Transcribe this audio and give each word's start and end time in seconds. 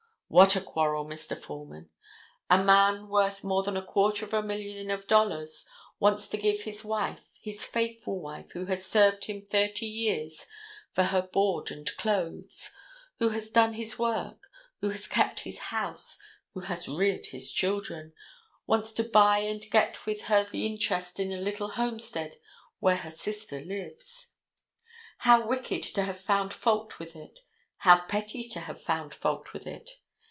What 0.33 0.55
a 0.55 0.61
quarrel, 0.61 1.03
Mr. 1.05 1.37
Foreman. 1.37 1.89
A 2.49 2.63
man 2.63 3.09
worth 3.09 3.43
more 3.43 3.63
than 3.63 3.75
a 3.75 3.81
quarter 3.83 4.23
of 4.25 4.33
a 4.33 4.41
million 4.41 4.89
of 4.89 5.05
dollars, 5.05 5.67
wants 5.99 6.29
to 6.29 6.37
give 6.37 6.61
his 6.61 6.85
wife, 6.85 7.31
his 7.41 7.65
faithful 7.65 8.21
wife 8.21 8.51
who 8.53 8.67
has 8.67 8.85
served 8.85 9.25
him 9.25 9.41
thirty 9.41 9.87
years 9.87 10.45
for 10.93 11.03
her 11.03 11.21
board 11.21 11.69
and 11.69 11.91
clothes, 11.97 12.71
who 13.19 13.27
has 13.31 13.49
done 13.49 13.73
his 13.73 13.99
work, 13.99 14.47
who 14.79 14.91
has 14.91 15.05
kept 15.05 15.41
his 15.41 15.59
house, 15.59 16.17
who 16.53 16.61
has 16.61 16.87
reared 16.87 17.25
his 17.25 17.51
children, 17.51 18.13
wants 18.65 18.93
to 18.93 19.03
buy 19.03 19.39
and 19.39 19.69
get 19.69 20.05
with 20.05 20.21
her 20.21 20.45
the 20.45 20.65
interest 20.65 21.19
in 21.19 21.33
a 21.33 21.41
little 21.41 21.71
homestead 21.71 22.37
where 22.79 22.95
her 22.95 23.11
sister 23.11 23.59
lives. 23.59 24.31
How 25.17 25.45
wicked 25.45 25.83
to 25.93 26.03
have 26.03 26.21
found 26.21 26.53
fault 26.53 26.99
with 26.99 27.17
it. 27.17 27.41
How 27.79 28.05
petty 28.05 28.47
to 28.47 28.61
have 28.61 28.81
found 28.81 29.13
fault 29.13 29.51
with 29.51 29.67
it. 29.67 29.89